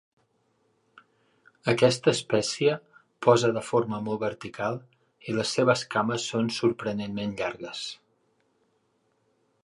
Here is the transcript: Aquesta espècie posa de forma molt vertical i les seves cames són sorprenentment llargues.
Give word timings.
Aquesta 1.73 2.13
espècie 2.17 2.77
posa 3.27 3.51
de 3.57 3.63
forma 3.67 3.99
molt 4.07 4.23
vertical 4.23 4.79
i 5.29 5.35
les 5.39 5.51
seves 5.57 5.83
cames 5.97 6.25
són 6.33 6.49
sorprenentment 6.57 7.37
llargues. 7.43 7.83